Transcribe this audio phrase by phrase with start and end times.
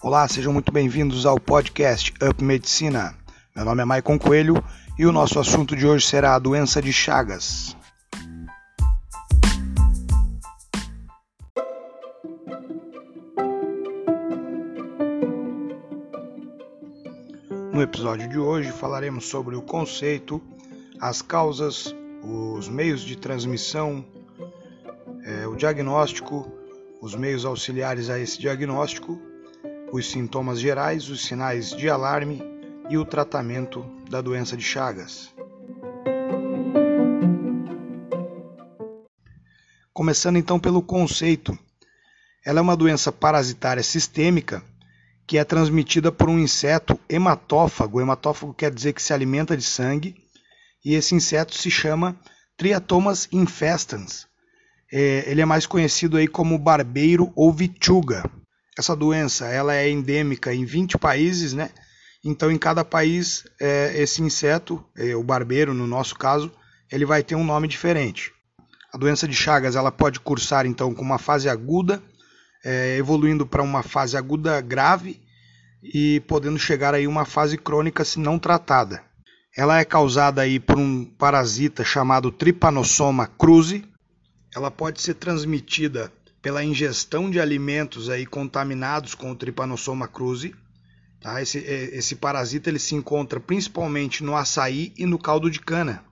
[0.00, 3.16] Olá, sejam muito bem-vindos ao podcast Up Medicina.
[3.54, 4.62] Meu nome é Maicon Coelho
[4.96, 7.76] e o nosso assunto de hoje será a doença de Chagas.
[17.72, 20.40] No episódio de hoje falaremos sobre o conceito,
[21.00, 24.04] as causas, os meios de transmissão,
[25.24, 26.48] é, o diagnóstico,
[27.02, 29.20] os meios auxiliares a esse diagnóstico,
[29.92, 32.42] os sintomas gerais, os sinais de alarme
[32.88, 35.34] e o tratamento da doença de Chagas.
[39.92, 41.58] Começando então pelo conceito.
[42.44, 44.62] Ela é uma doença parasitária sistêmica
[45.26, 48.00] que é transmitida por um inseto hematófago.
[48.00, 50.16] Hematófago quer dizer que se alimenta de sangue,
[50.82, 52.16] e esse inseto se chama
[52.56, 54.26] Triatomas infestans.
[54.90, 58.24] É, ele é mais conhecido aí como barbeiro ou vituga.
[58.78, 61.70] Essa doença ela é endêmica em 20 países, né?
[62.24, 66.52] Então, em cada país, é, esse inseto, é, o barbeiro, no nosso caso,
[66.90, 68.32] ele vai ter um nome diferente.
[68.92, 72.02] A doença de Chagas ela pode cursar então com uma fase aguda
[72.64, 75.20] é, evoluindo para uma fase aguda grave
[75.82, 79.02] e podendo chegar aí uma fase crônica se não tratada.
[79.56, 83.84] Ela é causada aí por um parasita chamado Trypanosoma cruzi.
[84.54, 90.54] Ela pode ser transmitida pela ingestão de alimentos aí contaminados com o Trypanosoma cruzi.
[91.20, 91.42] Tá?
[91.42, 96.04] Esse, é, esse parasita ele se encontra principalmente no açaí e no caldo de cana.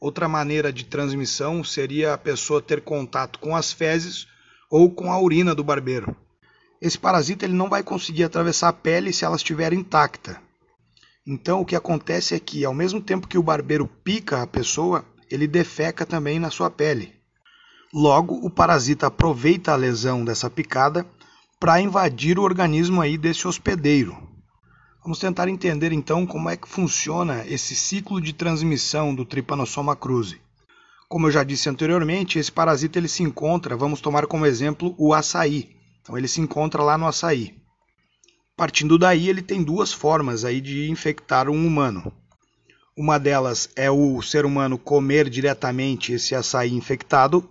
[0.00, 4.26] Outra maneira de transmissão seria a pessoa ter contato com as fezes
[4.70, 6.16] ou com a urina do barbeiro.
[6.80, 10.40] Esse parasita ele não vai conseguir atravessar a pele se ela estiver intacta.
[11.26, 15.04] Então o que acontece é que ao mesmo tempo que o barbeiro pica a pessoa,
[15.30, 17.14] ele defeca também na sua pele.
[17.96, 21.06] Logo, o parasita aproveita a lesão dessa picada
[21.60, 24.16] para invadir o organismo aí desse hospedeiro.
[25.00, 30.40] Vamos tentar entender então como é que funciona esse ciclo de transmissão do Trypanosoma cruzi.
[31.08, 35.14] Como eu já disse anteriormente, esse parasita ele se encontra, vamos tomar como exemplo o
[35.14, 35.70] açaí.
[36.02, 37.54] Então ele se encontra lá no açaí.
[38.56, 42.12] Partindo daí, ele tem duas formas aí de infectar um humano.
[42.96, 47.48] Uma delas é o ser humano comer diretamente esse açaí infectado,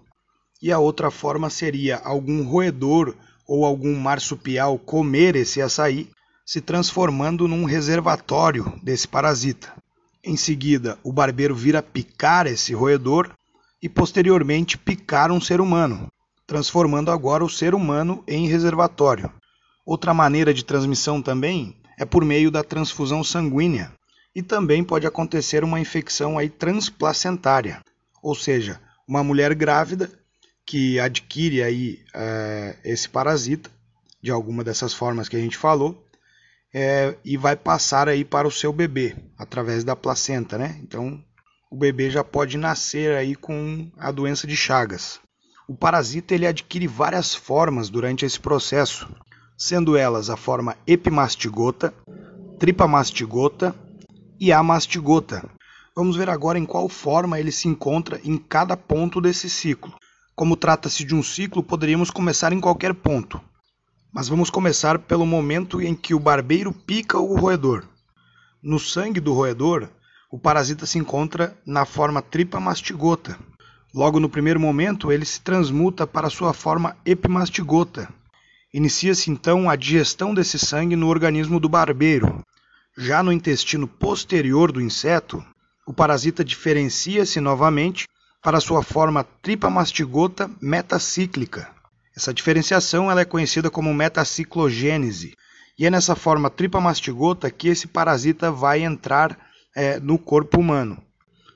[0.64, 3.14] e a outra forma seria algum roedor
[3.46, 6.10] ou algum marsupial comer esse açaí,
[6.46, 9.74] se transformando num reservatório desse parasita.
[10.24, 13.30] Em seguida, o barbeiro vira picar esse roedor
[13.82, 16.08] e posteriormente picar um ser humano,
[16.48, 19.30] transformando agora o ser humano em reservatório.
[19.86, 23.92] Outra maneira de transmissão também é por meio da transfusão sanguínea
[24.34, 27.82] e também pode acontecer uma infecção aí transplacentária,
[28.22, 30.10] ou seja, uma mulher grávida
[30.74, 33.70] que adquire aí é, esse parasita
[34.20, 36.04] de alguma dessas formas que a gente falou
[36.74, 40.80] é, e vai passar aí para o seu bebê através da placenta, né?
[40.82, 41.24] Então
[41.70, 45.20] o bebê já pode nascer aí com a doença de Chagas.
[45.68, 49.08] O parasita ele adquire várias formas durante esse processo,
[49.56, 51.94] sendo elas a forma epimastigota,
[52.58, 53.76] tripamastigota
[54.40, 55.48] e amastigota.
[55.96, 59.94] Vamos ver agora em qual forma ele se encontra em cada ponto desse ciclo.
[60.36, 63.40] Como trata-se de um ciclo, poderíamos começar em qualquer ponto.
[64.12, 67.84] Mas vamos começar pelo momento em que o barbeiro pica o roedor.
[68.62, 69.90] No sangue do roedor,
[70.32, 73.38] o parasita se encontra na forma tripamastigota.
[73.94, 78.10] Logo no primeiro momento, ele se transmuta para sua forma epimastigota.
[78.74, 82.44] Inicia-se então a digestão desse sangue no organismo do barbeiro.
[82.98, 85.46] Já no intestino posterior do inseto,
[85.86, 88.08] o parasita diferencia-se novamente
[88.44, 91.70] para sua forma tripamastigota metacíclica.
[92.16, 95.34] Essa diferenciação ela é conhecida como metaciclogênese,
[95.80, 99.40] e é nessa forma tripamastigota que esse parasita vai entrar
[99.76, 101.02] é, no corpo humano,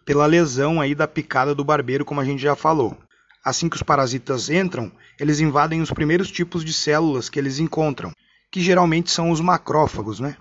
[0.06, 2.98] pela lesão aí da picada do barbeiro, como a gente já falou.
[3.44, 8.12] Assim que os parasitas entram, eles invadem os primeiros tipos de células que eles encontram,
[8.50, 10.20] que geralmente são os macrófagos.
[10.20, 10.38] Né?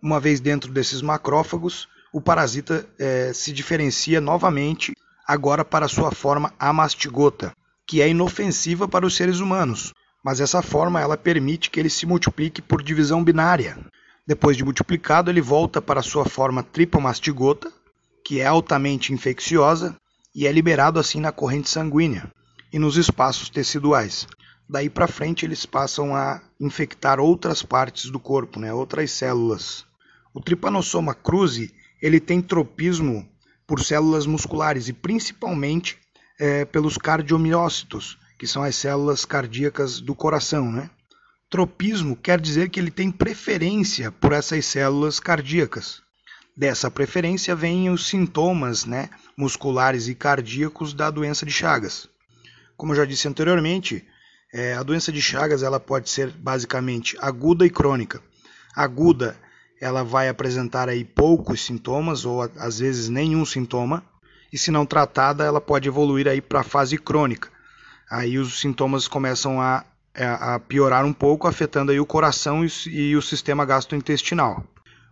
[0.00, 4.94] Uma vez dentro desses macrófagos, o parasita é, se diferencia novamente,
[5.26, 7.52] agora para sua forma amastigota,
[7.86, 9.92] que é inofensiva para os seres humanos,
[10.24, 13.78] mas essa forma ela permite que ele se multiplique por divisão binária,
[14.26, 17.72] depois de multiplicado, ele volta para sua forma tripomastigota,
[18.24, 19.96] que é altamente infecciosa
[20.34, 22.28] e é liberado assim na corrente sanguínea
[22.72, 24.26] e nos espaços teciduais.
[24.68, 29.86] Daí para frente eles passam a infectar outras partes do corpo, né, outras células.
[30.34, 33.28] O Trypanosoma cruzi ele tem tropismo
[33.66, 35.98] por células musculares e principalmente
[36.38, 40.90] é, pelos cardiomiócitos, que são as células cardíacas do coração, né?
[41.48, 46.02] Tropismo quer dizer que ele tem preferência por essas células cardíacas.
[46.56, 52.08] Dessa preferência vêm os sintomas né, musculares e cardíacos da doença de Chagas.
[52.76, 54.04] Como eu já disse anteriormente,
[54.52, 58.22] é, a doença de Chagas ela pode ser basicamente aguda e crônica.
[58.74, 59.36] Aguda,
[59.80, 64.02] ela vai apresentar aí poucos sintomas ou às vezes nenhum sintoma,
[64.52, 67.50] e se não tratada, ela pode evoluir aí para a fase crônica.
[68.10, 69.84] Aí os sintomas começam a
[70.18, 74.64] a piorar um pouco, afetando aí o coração e o sistema gastrointestinal.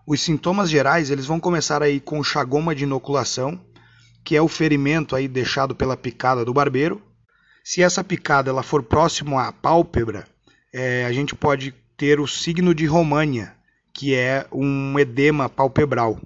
[0.07, 3.61] Os sintomas gerais eles vão começar aí com chagoma de inoculação,
[4.25, 7.03] que é o ferimento aí deixado pela picada do barbeiro.
[7.63, 10.27] Se essa picada ela for próximo à pálpebra,
[10.73, 13.54] é, a gente pode ter o signo de România,
[13.95, 16.21] que é um edema palpebral,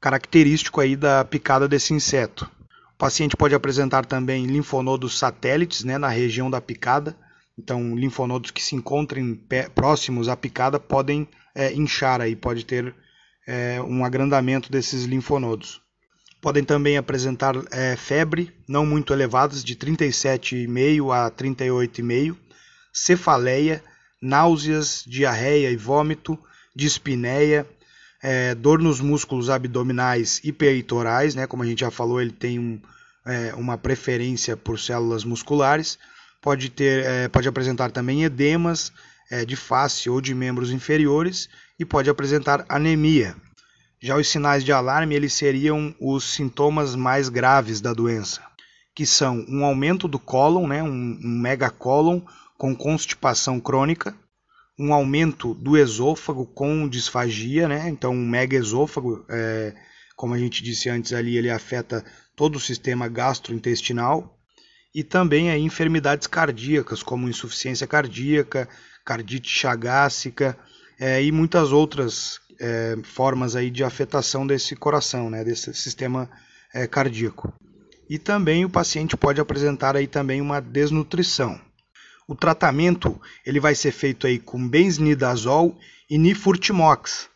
[0.00, 2.50] característico aí da picada desse inseto.
[2.94, 7.16] O paciente pode apresentar também linfonodos satélites né, na região da picada,
[7.58, 9.38] então, linfonodos que se encontrem
[9.74, 12.94] próximos à picada podem é, inchar aí, pode ter
[13.46, 15.80] é, um agrandamento desses linfonodos.
[16.40, 22.36] Podem também apresentar é, febre, não muito elevadas, de 37,5 a 38,5,
[22.92, 23.82] cefaleia,
[24.20, 26.38] náuseas, diarreia e vômito,
[26.74, 27.66] dispneia,
[28.22, 31.46] é, dor nos músculos abdominais e peitorais, né?
[31.46, 32.80] como a gente já falou, ele tem um,
[33.26, 35.98] é, uma preferência por células musculares
[36.42, 38.92] pode, ter, é, pode apresentar também edemas
[39.30, 41.48] é, de face ou de membros inferiores
[41.78, 43.34] e pode apresentar anemia.
[44.00, 48.42] Já os sinais de alarme eles seriam os sintomas mais graves da doença,
[48.94, 50.88] que são um aumento do cólon, né, um,
[51.22, 52.20] um megacólon
[52.58, 54.14] com constipação crônica,
[54.78, 59.74] um aumento do esôfago com disfagia, né, então um megaesôfago, é,
[60.16, 62.04] como a gente disse antes ali, ele afeta
[62.34, 64.38] todo o sistema gastrointestinal,
[64.94, 68.68] e também aí, enfermidades cardíacas, como insuficiência cardíaca,
[69.04, 70.56] cardite chagássica
[71.00, 76.30] é, e muitas outras é, formas aí de afetação desse coração, né, desse sistema
[76.74, 77.52] é, cardíaco.
[78.08, 81.58] E também o paciente pode apresentar aí também uma desnutrição.
[82.32, 87.28] O tratamento ele vai ser feito aí com benznidazol e nifurtimox.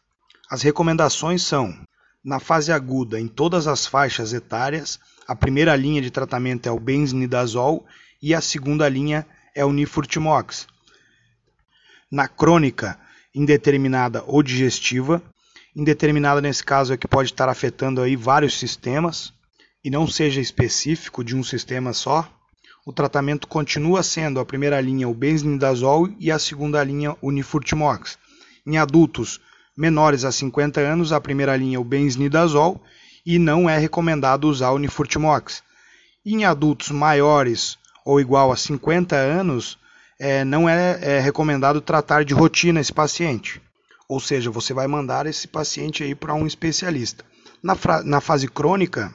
[0.50, 1.78] As recomendações são,
[2.24, 4.98] na fase aguda, em todas as faixas etárias,
[5.28, 7.84] a primeira linha de tratamento é o benznidazol
[8.22, 10.66] e a segunda linha é o nifurtimox.
[12.10, 12.98] Na crônica,
[13.34, 15.22] indeterminada ou digestiva,
[15.76, 19.30] indeterminada nesse caso é que pode estar afetando aí vários sistemas
[19.84, 22.34] e não seja específico de um sistema só,
[22.86, 28.16] o tratamento continua sendo a primeira linha o benznidazol e a segunda linha o nifurtimox.
[28.64, 29.40] Em adultos
[29.76, 32.80] menores a 50 anos, a primeira linha o benznidazol
[33.26, 35.62] e não é recomendado usar o Nifurtimox.
[36.24, 39.76] Em adultos maiores ou igual a 50 anos,
[40.18, 43.60] é, não é, é, recomendado tratar de rotina esse paciente.
[44.08, 47.24] Ou seja, você vai mandar esse paciente aí para um especialista.
[47.60, 49.12] Na, na fase crônica,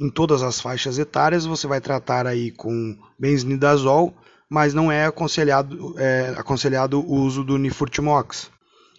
[0.00, 4.14] em todas as faixas etárias, você vai tratar aí com benznidazol,
[4.48, 8.50] mas não é aconselhado, é, aconselhado o uso do Nifurtimox.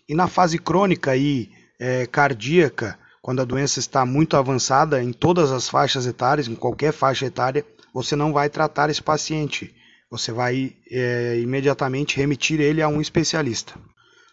[0.07, 5.51] E na fase crônica aí, é, cardíaca, quando a doença está muito avançada em todas
[5.51, 9.73] as faixas etárias, em qualquer faixa etária, você não vai tratar esse paciente.
[10.09, 13.73] Você vai é, imediatamente remitir ele a um especialista.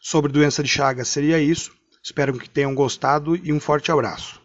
[0.01, 1.73] Sobre doença de Chagas seria isso.
[2.03, 4.41] Espero que tenham gostado e um forte abraço.